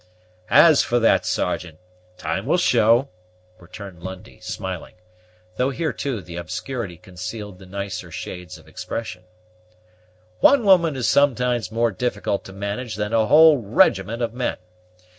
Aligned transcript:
"As 0.49 0.81
for 0.81 0.97
that, 0.97 1.27
Sergeant, 1.27 1.77
time 2.17 2.47
will 2.47 2.57
show," 2.57 3.09
returned 3.59 4.01
Lundie, 4.01 4.39
smiling; 4.39 4.95
though 5.57 5.69
here, 5.69 5.93
too, 5.93 6.21
the 6.23 6.37
obscurity 6.37 6.97
concealed 6.97 7.59
the 7.59 7.67
nicer 7.67 8.09
shades 8.09 8.57
of 8.57 8.67
expression; 8.67 9.25
"one 10.39 10.63
woman 10.65 10.95
is 10.95 11.07
sometimes 11.07 11.71
more 11.71 11.91
difficult 11.91 12.43
to 12.45 12.51
manage 12.51 12.95
than 12.95 13.13
a 13.13 13.27
whole 13.27 13.57
regiment 13.59 14.23
of 14.23 14.33
men. 14.33 14.57